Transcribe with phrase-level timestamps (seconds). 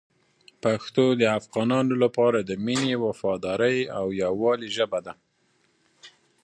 [0.63, 5.13] پښتو د افغانانو لپاره د مینې، وفادارۍ او یووالي ژبه ده.